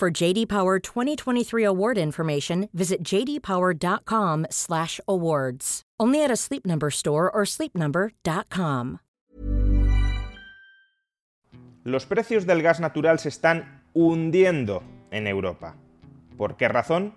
[0.00, 5.82] For JD Power 2023 award information, visit jdpower.com/awards.
[6.00, 9.00] Only at a Sleep Number store or sleepnumber.com.
[11.84, 15.76] Los precios del gas natural se están hundiendo en Europa.
[16.38, 17.14] ¿Por qué razón?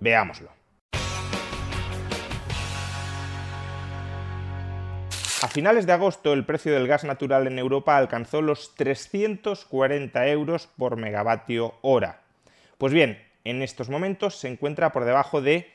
[0.00, 0.57] Veámoslo.
[5.40, 10.68] A finales de agosto el precio del gas natural en Europa alcanzó los 340 euros
[10.76, 12.22] por megavatio hora.
[12.76, 15.70] Pues bien, en estos momentos se encuentra por debajo de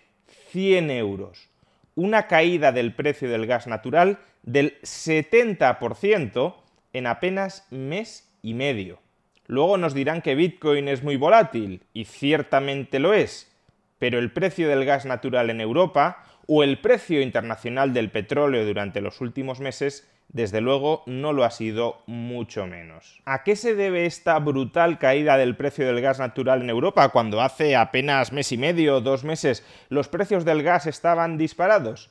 [0.52, 1.47] 100 euros.
[1.95, 6.55] Una caída del precio del gas natural del 70%
[6.92, 9.00] en apenas mes y medio.
[9.48, 13.50] Luego nos dirán que Bitcoin es muy volátil, y ciertamente lo es,
[13.98, 19.02] pero el precio del gas natural en Europa o el precio internacional del petróleo durante
[19.02, 23.22] los últimos meses, desde luego no lo ha sido mucho menos.
[23.25, 27.41] ¿A qué se debe esta brutal caída del precio del gas natural en Europa cuando
[27.41, 32.09] hace apenas mes y medio dos meses los precios del gas estaban disparados?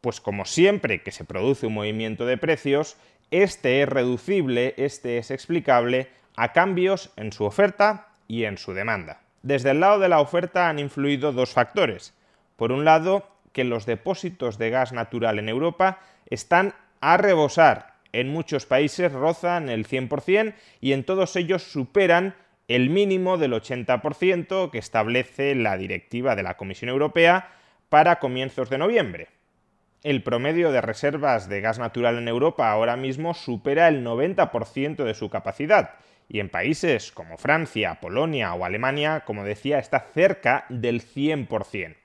[0.00, 2.96] Pues como siempre que se produce un movimiento de precios,
[3.30, 9.20] este es reducible, este es explicable a cambios en su oferta y en su demanda.
[9.42, 12.14] Desde el lado de la oferta han influido dos factores.
[12.56, 13.26] Por un lado,
[13.58, 15.98] que los depósitos de gas natural en Europa
[16.30, 17.94] están a rebosar.
[18.12, 22.36] En muchos países rozan el 100% y en todos ellos superan
[22.68, 27.50] el mínimo del 80% que establece la directiva de la Comisión Europea
[27.88, 29.26] para comienzos de noviembre.
[30.04, 35.14] El promedio de reservas de gas natural en Europa ahora mismo supera el 90% de
[35.14, 35.94] su capacidad
[36.28, 41.96] y en países como Francia, Polonia o Alemania, como decía, está cerca del 100%.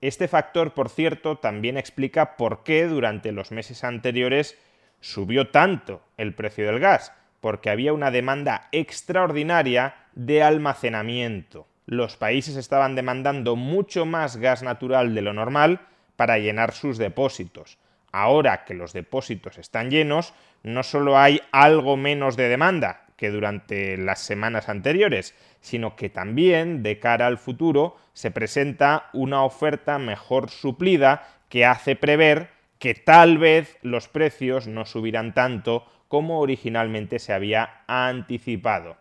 [0.00, 4.58] Este factor, por cierto, también explica por qué durante los meses anteriores
[5.00, 11.66] subió tanto el precio del gas, porque había una demanda extraordinaria de almacenamiento.
[11.86, 15.80] Los países estaban demandando mucho más gas natural de lo normal
[16.16, 17.78] para llenar sus depósitos.
[18.12, 23.96] Ahora que los depósitos están llenos, no solo hay algo menos de demanda, que durante
[23.96, 30.50] las semanas anteriores, sino que también de cara al futuro se presenta una oferta mejor
[30.50, 37.32] suplida que hace prever que tal vez los precios no subirán tanto como originalmente se
[37.32, 38.96] había anticipado.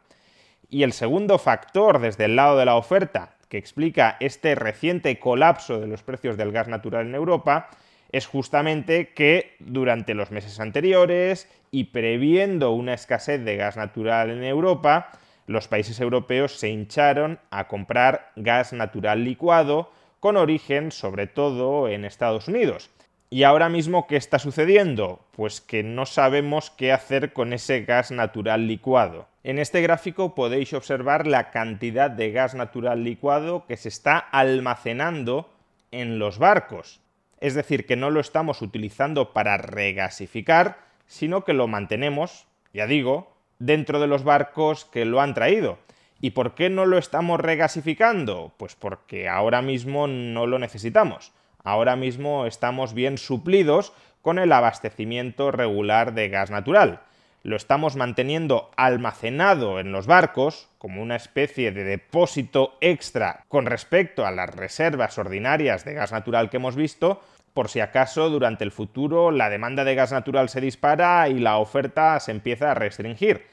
[0.69, 5.79] Y el segundo factor desde el lado de la oferta que explica este reciente colapso
[5.79, 7.69] de los precios del gas natural en Europa
[8.11, 14.43] es justamente que durante los meses anteriores y previendo una escasez de gas natural en
[14.43, 15.11] Europa,
[15.47, 22.05] los países europeos se hincharon a comprar gas natural licuado con origen sobre todo en
[22.05, 22.89] Estados Unidos.
[23.29, 25.25] ¿Y ahora mismo qué está sucediendo?
[25.31, 29.27] Pues que no sabemos qué hacer con ese gas natural licuado.
[29.43, 35.49] En este gráfico podéis observar la cantidad de gas natural licuado que se está almacenando
[35.91, 37.01] en los barcos
[37.45, 43.37] es decir, que no lo estamos utilizando para regasificar, sino que lo mantenemos, ya digo,
[43.59, 45.77] dentro de los barcos que lo han traído.
[46.19, 48.51] ¿Y por qué no lo estamos regasificando?
[48.57, 51.33] Pues porque ahora mismo no lo necesitamos.
[51.63, 57.01] Ahora mismo estamos bien suplidos con el abastecimiento regular de gas natural
[57.45, 64.25] lo estamos manteniendo almacenado en los barcos como una especie de depósito extra con respecto
[64.25, 67.21] a las reservas ordinarias de gas natural que hemos visto,
[67.53, 71.57] por si acaso durante el futuro la demanda de gas natural se dispara y la
[71.57, 73.45] oferta se empieza a restringir.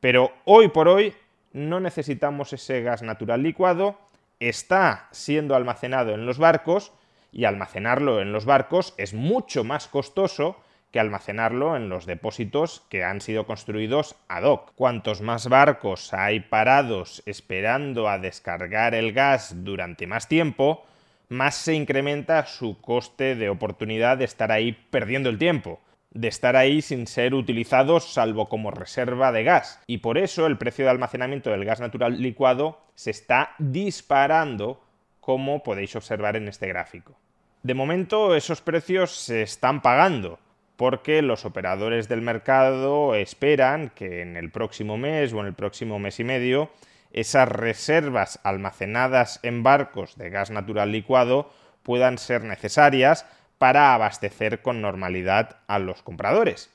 [0.00, 1.14] Pero hoy por hoy
[1.52, 3.96] no necesitamos ese gas natural licuado,
[4.40, 6.90] está siendo almacenado en los barcos
[7.30, 10.56] y almacenarlo en los barcos es mucho más costoso
[10.90, 14.72] que almacenarlo en los depósitos que han sido construidos ad hoc.
[14.74, 20.84] Cuantos más barcos hay parados esperando a descargar el gas durante más tiempo,
[21.28, 25.80] más se incrementa su coste de oportunidad de estar ahí perdiendo el tiempo,
[26.12, 29.80] de estar ahí sin ser utilizados salvo como reserva de gas.
[29.86, 34.82] Y por eso el precio de almacenamiento del gas natural licuado se está disparando,
[35.20, 37.18] como podéis observar en este gráfico.
[37.62, 40.38] De momento esos precios se están pagando,
[40.76, 45.98] porque los operadores del mercado esperan que en el próximo mes o en el próximo
[45.98, 46.70] mes y medio
[47.12, 51.50] esas reservas almacenadas en barcos de gas natural licuado
[51.82, 53.26] puedan ser necesarias
[53.58, 56.70] para abastecer con normalidad a los compradores.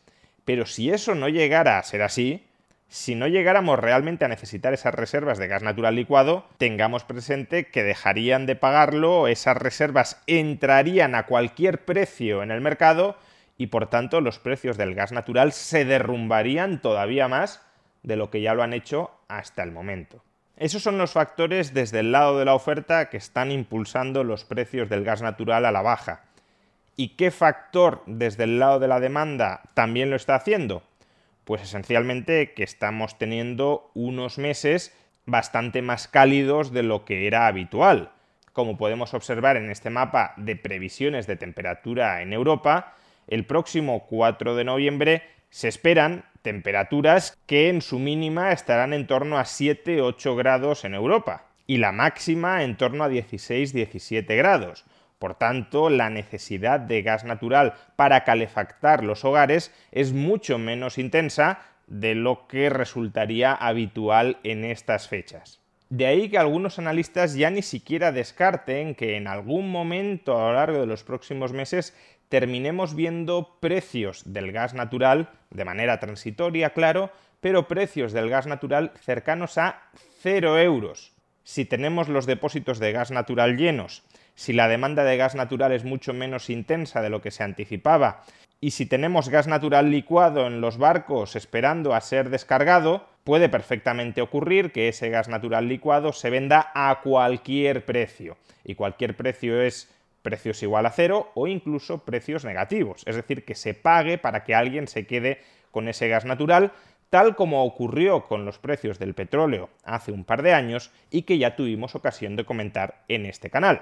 [0.46, 2.44] Pero si eso no llegara a ser así,
[2.88, 7.84] si no llegáramos realmente a necesitar esas reservas de gas natural licuado, tengamos presente que
[7.84, 13.16] dejarían de pagarlo, esas reservas entrarían a cualquier precio en el mercado
[13.62, 17.62] y por tanto los precios del gas natural se derrumbarían todavía más
[18.02, 20.24] de lo que ya lo han hecho hasta el momento.
[20.58, 24.90] Esos son los factores desde el lado de la oferta que están impulsando los precios
[24.90, 26.24] del gas natural a la baja.
[26.96, 30.82] ¿Y qué factor desde el lado de la demanda también lo está haciendo?
[31.44, 34.92] Pues esencialmente que estamos teniendo unos meses
[35.28, 38.12] bastante más cálidos de lo que era habitual.
[38.54, 42.96] Como podemos observar en este mapa de previsiones de temperatura en Europa,
[43.32, 49.38] el próximo 4 de noviembre se esperan temperaturas que en su mínima estarán en torno
[49.40, 54.84] a 7-8 grados en Europa y la máxima en torno a 16-17 grados.
[55.18, 61.60] Por tanto, la necesidad de gas natural para calefactar los hogares es mucho menos intensa
[61.88, 65.62] de lo que resultaría habitual en estas fechas.
[65.90, 70.54] De ahí que algunos analistas ya ni siquiera descarten que en algún momento a lo
[70.54, 71.94] largo de los próximos meses
[72.32, 77.12] terminemos viendo precios del gas natural, de manera transitoria, claro,
[77.42, 79.84] pero precios del gas natural cercanos a
[80.22, 81.12] 0 euros.
[81.44, 84.04] Si tenemos los depósitos de gas natural llenos
[84.36, 88.24] si la demanda de gas natural es mucho menos intensa de lo que se anticipaba
[88.60, 94.22] y si tenemos gas natural licuado en los barcos esperando a ser descargado, puede perfectamente
[94.22, 98.38] ocurrir que ese gas natural licuado se venda a cualquier precio.
[98.64, 99.92] Y cualquier precio es
[100.22, 103.04] precios igual a cero o incluso precios negativos.
[103.06, 105.42] Es decir, que se pague para que alguien se quede
[105.72, 106.72] con ese gas natural,
[107.10, 111.38] tal como ocurrió con los precios del petróleo hace un par de años y que
[111.38, 113.82] ya tuvimos ocasión de comentar en este canal.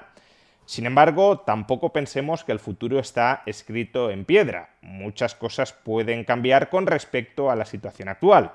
[0.66, 4.70] Sin embargo, tampoco pensemos que el futuro está escrito en piedra.
[4.82, 8.54] Muchas cosas pueden cambiar con respecto a la situación actual.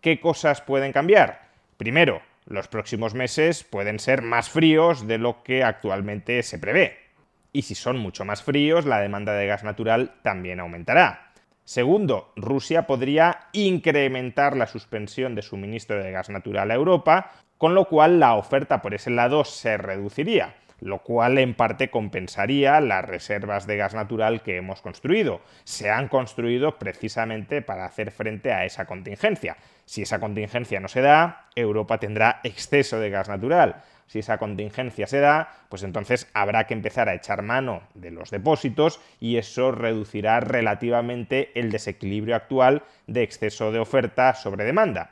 [0.00, 1.48] ¿Qué cosas pueden cambiar?
[1.76, 7.05] Primero, los próximos meses pueden ser más fríos de lo que actualmente se prevé.
[7.56, 11.30] Y si son mucho más fríos, la demanda de gas natural también aumentará.
[11.64, 17.86] Segundo, Rusia podría incrementar la suspensión de suministro de gas natural a Europa, con lo
[17.86, 23.66] cual la oferta por ese lado se reduciría lo cual en parte compensaría las reservas
[23.66, 25.40] de gas natural que hemos construido.
[25.64, 29.56] Se han construido precisamente para hacer frente a esa contingencia.
[29.84, 33.82] Si esa contingencia no se da, Europa tendrá exceso de gas natural.
[34.06, 38.30] Si esa contingencia se da, pues entonces habrá que empezar a echar mano de los
[38.30, 45.10] depósitos y eso reducirá relativamente el desequilibrio actual de exceso de oferta sobre demanda.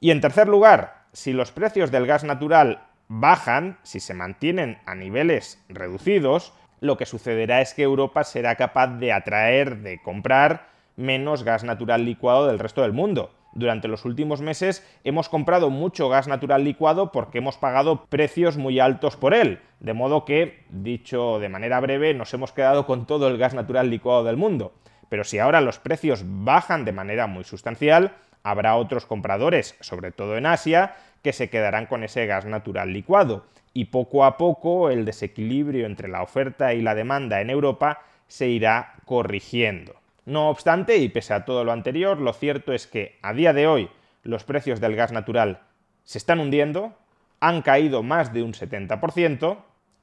[0.00, 4.94] Y en tercer lugar, si los precios del gas natural bajan, si se mantienen a
[4.94, 11.42] niveles reducidos, lo que sucederá es que Europa será capaz de atraer, de comprar menos
[11.42, 13.34] gas natural licuado del resto del mundo.
[13.52, 18.78] Durante los últimos meses hemos comprado mucho gas natural licuado porque hemos pagado precios muy
[18.78, 23.26] altos por él, de modo que, dicho de manera breve, nos hemos quedado con todo
[23.26, 24.72] el gas natural licuado del mundo.
[25.08, 28.12] Pero si ahora los precios bajan de manera muy sustancial,
[28.44, 33.44] habrá otros compradores, sobre todo en Asia, que se quedarán con ese gas natural licuado
[33.72, 38.48] y poco a poco el desequilibrio entre la oferta y la demanda en Europa se
[38.48, 39.94] irá corrigiendo.
[40.26, 43.66] No obstante, y pese a todo lo anterior, lo cierto es que a día de
[43.66, 43.90] hoy
[44.22, 45.60] los precios del gas natural
[46.04, 46.94] se están hundiendo,
[47.40, 49.58] han caído más de un 70%,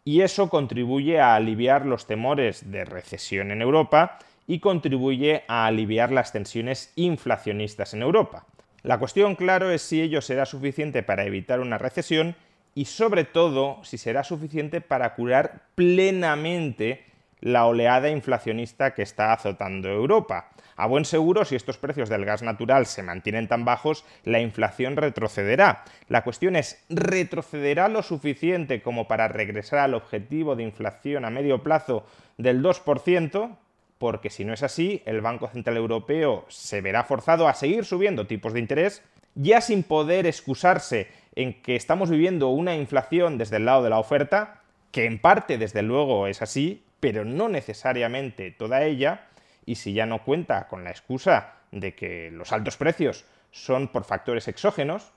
[0.08, 6.13] y eso contribuye a aliviar los temores de recesión en Europa y contribuye a aliviar
[6.13, 8.46] las tensiones inflacionistas en Europa.
[8.88, 12.38] La cuestión, claro, es si ello será suficiente para evitar una recesión
[12.74, 17.03] y sobre todo si será suficiente para curar plenamente
[17.41, 20.51] la oleada inflacionista que está azotando Europa.
[20.77, 24.96] A buen seguro, si estos precios del gas natural se mantienen tan bajos, la inflación
[24.96, 25.84] retrocederá.
[26.08, 31.62] La cuestión es, ¿retrocederá lo suficiente como para regresar al objetivo de inflación a medio
[31.62, 32.06] plazo
[32.38, 33.58] del 2%?
[33.98, 38.27] Porque si no es así, el Banco Central Europeo se verá forzado a seguir subiendo
[38.27, 39.04] tipos de interés,
[39.36, 44.00] ya sin poder excusarse en que estamos viviendo una inflación desde el lado de la
[44.00, 44.62] oferta,
[44.92, 49.27] que en parte desde luego es así, pero no necesariamente toda ella,
[49.66, 54.06] y si ya no cuenta con la excusa de que los altos precios son por
[54.06, 55.12] factores exógenos,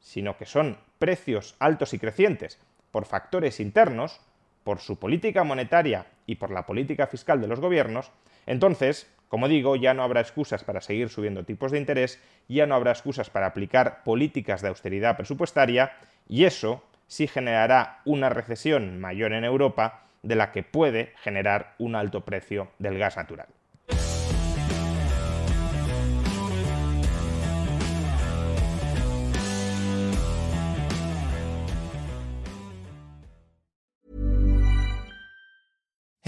[0.00, 2.58] sino que son precios altos y crecientes
[2.90, 4.20] por factores internos,
[4.64, 8.10] por su política monetaria y por la política fiscal de los gobiernos,
[8.46, 12.74] entonces, Como digo, ya no habrá excusas para seguir subiendo tipos de interés, ya no
[12.74, 15.92] habrá excusas para aplicar políticas de austeridad presupuestaria
[16.28, 21.94] y eso sí generará una recesión mayor en Europa de la que puede generar un
[21.94, 23.46] alto precio del gas natural.